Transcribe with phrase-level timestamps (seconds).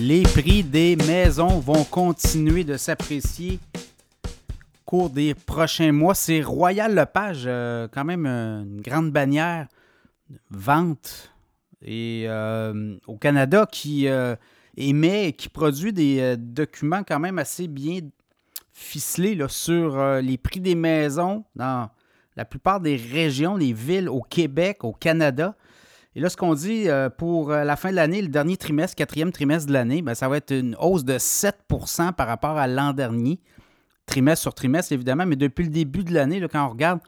[0.00, 4.28] Les prix des maisons vont continuer de s'apprécier au
[4.84, 6.14] cours des prochains mois.
[6.14, 9.66] C'est Royal Lepage, euh, quand même une grande bannière
[10.50, 11.32] vente
[11.82, 14.36] et euh, au Canada qui euh,
[14.76, 17.98] émet et qui produit des documents quand même assez bien
[18.72, 21.90] ficelés sur les prix des maisons dans
[22.36, 25.56] la plupart des régions, les villes au Québec, au Canada.
[26.14, 28.96] Et là, ce qu'on dit euh, pour euh, la fin de l'année, le dernier trimestre,
[28.96, 32.66] quatrième trimestre de l'année, ben, ça va être une hausse de 7% par rapport à
[32.66, 33.38] l'an dernier,
[34.06, 37.00] trimestre sur trimestre évidemment, mais depuis le début de l'année, quand on regarde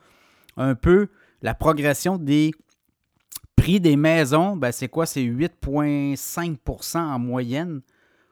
[0.56, 1.08] un peu
[1.42, 2.50] la progression des
[3.56, 5.06] prix des maisons, ben, c'est quoi?
[5.06, 7.80] C'est 8,5% en moyenne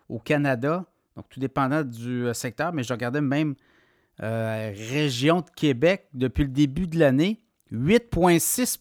[0.08, 0.84] au Canada,
[1.16, 3.54] donc tout dépendant du euh, secteur, mais je regardais même
[4.20, 7.40] région de Québec depuis le début de l'année,
[7.72, 8.76] 8,6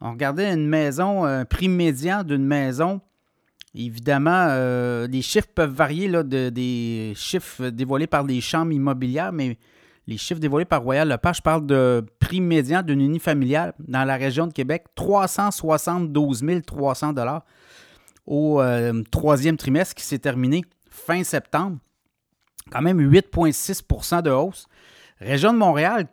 [0.00, 3.00] on regardait une maison, un prix médian d'une maison.
[3.74, 9.32] Évidemment, euh, les chiffres peuvent varier là, de, des chiffres dévoilés par les chambres immobilières,
[9.32, 9.58] mais
[10.06, 14.16] les chiffres dévoilés par Royal Lepage, je parle de prix médian d'une unifamiliale dans la
[14.16, 17.14] région de Québec, 372 300
[18.26, 21.78] au euh, troisième trimestre qui s'est terminé fin septembre.
[22.72, 24.66] Quand même 8,6% de hausse.
[25.20, 26.06] Région de Montréal,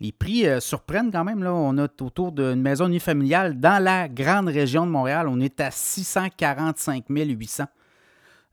[0.00, 1.44] les prix euh, surprennent quand même.
[1.44, 1.52] Là.
[1.52, 5.70] On a autour d'une maison unifamiliale dans la grande région de Montréal, on est à
[5.70, 7.64] 645 800,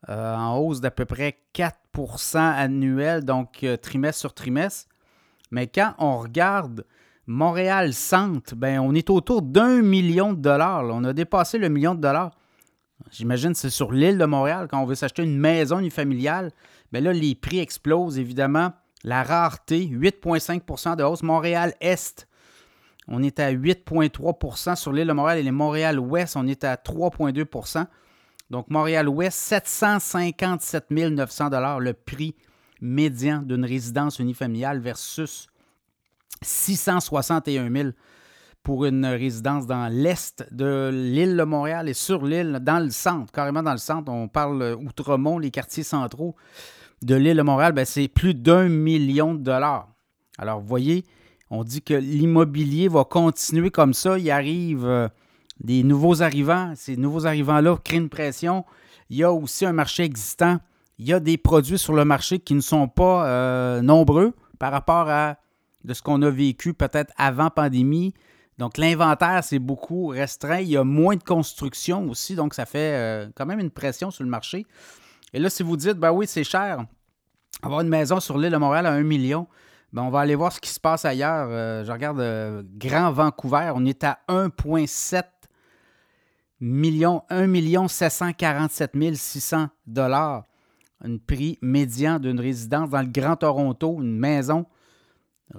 [0.10, 4.90] euh, en hausse d'à peu près 4% annuel, donc euh, trimestre sur trimestre.
[5.52, 6.86] Mais quand on regarde
[7.26, 10.84] Montréal Centre, ben, on est autour d'un million de dollars.
[10.86, 12.32] On a dépassé le million de dollars.
[13.12, 16.52] J'imagine que c'est sur l'île de Montréal, quand on veut s'acheter une maison unifamiliale.
[16.92, 18.74] Mais là, les prix explosent, évidemment.
[19.04, 21.24] La rareté, 8,5% de hausse.
[21.24, 22.28] Montréal-Est,
[23.08, 27.86] on est à 8,3% Sur l'île de Montréal et les Montréal-Ouest, on est à 3,2%
[28.50, 31.50] Donc, Montréal-Ouest, 757 900
[31.80, 32.36] le prix
[32.82, 35.48] médian d'une résidence unifamiliale versus
[36.42, 37.90] 661 000
[38.62, 43.32] pour une résidence dans l'est de l'île de Montréal et sur l'île, dans le centre,
[43.32, 44.12] carrément dans le centre.
[44.12, 46.36] On parle Outremont, les quartiers centraux
[47.02, 49.90] de l'île de Montréal, ben, c'est plus d'un million de dollars.
[50.38, 51.06] Alors, vous voyez,
[51.50, 54.18] on dit que l'immobilier va continuer comme ça.
[54.18, 55.08] Il arrive euh,
[55.60, 56.74] des nouveaux arrivants.
[56.76, 58.66] Ces nouveaux arrivants-là créent une pression.
[59.10, 60.58] Il y a aussi un marché existant.
[61.00, 64.72] Il y a des produits sur le marché qui ne sont pas euh, nombreux par
[64.72, 65.38] rapport à
[65.84, 68.14] de ce qu'on a vécu peut-être avant pandémie.
[68.58, 70.60] Donc, l'inventaire, c'est beaucoup restreint.
[70.60, 74.10] Il y a moins de construction aussi, donc ça fait euh, quand même une pression
[74.10, 74.66] sur le marché.
[75.34, 76.86] Et là, si vous dites, ben oui, c'est cher,
[77.62, 79.48] avoir une maison sur l'île de Montréal à 1 million,
[79.94, 81.48] ben on va aller voir ce qui se passe ailleurs.
[81.50, 85.24] Euh, je regarde euh, Grand Vancouver, on est à 1,7
[86.60, 90.44] million, 1 million 747 600 dollars.
[91.04, 94.66] Un prix médian d'une résidence dans le Grand Toronto, une maison,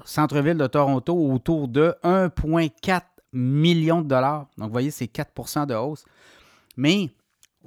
[0.05, 3.03] centre-ville de Toronto, autour de 1,4
[3.33, 4.47] million de dollars.
[4.57, 6.05] Donc, vous voyez, c'est 4% de hausse.
[6.77, 7.11] Mais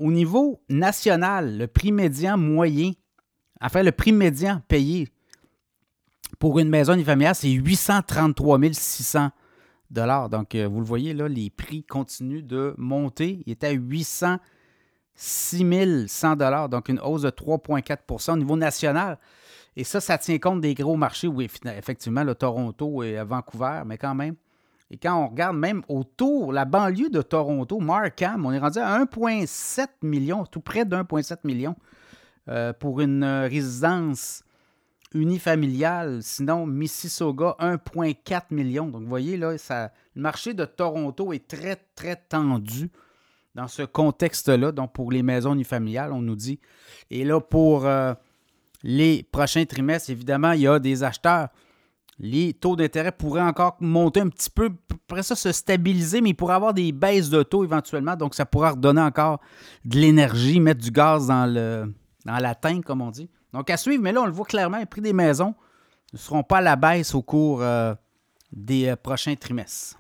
[0.02, 2.94] au niveau national, le prix médian moyen,
[3.62, 5.08] enfin le prix médian payé
[6.40, 9.30] pour une maison unifamiliale, c'est 833 600
[9.92, 13.44] Donc, euh, vous le voyez, là, les prix continuent de monter.
[13.46, 16.36] Il était à 806 100
[16.68, 19.20] donc une hausse de 3,4% au niveau national.
[19.76, 21.48] Et ça, ça tient compte des gros marchés, oui,
[21.78, 24.36] effectivement, le Toronto et Vancouver, mais quand même,
[24.92, 29.00] et quand on regarde même autour, la banlieue de Toronto, Markham, on est rendu à
[29.02, 31.78] 1,7 million, tout près de 1,7 million
[32.50, 34.44] euh, pour une résidence
[35.14, 36.20] unifamiliale.
[36.22, 38.88] Sinon, Mississauga, 1,4 million.
[38.88, 42.92] Donc, vous voyez, là, ça, le marché de Toronto est très, très tendu
[43.56, 44.74] dans ce contexte-là.
[44.74, 46.60] Donc, pour les maisons unifamiliales, on nous dit.
[47.10, 48.14] Et là, pour euh,
[48.84, 51.48] les prochains trimestres, évidemment, il y a des acheteurs
[52.24, 54.70] les taux d'intérêt pourraient encore monter un petit peu,
[55.10, 58.46] après ça se stabiliser, mais il pourrait avoir des baisses de taux éventuellement, donc ça
[58.46, 59.40] pourrait redonner encore
[59.86, 61.92] de l'énergie, mettre du gaz dans, le,
[62.26, 63.28] la tank, comme on dit.
[63.54, 65.56] Donc à suivre, mais là on le voit clairement, les prix des maisons
[66.14, 67.96] ne seront pas à la baisse au cours euh,
[68.52, 69.98] des euh, prochains trimestres.